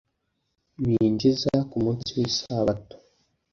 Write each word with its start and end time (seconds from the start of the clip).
binjiza 0.85 1.53
ku 1.69 1.75
munsi 1.83 2.09
w 2.17 2.19
isabato 2.29 2.95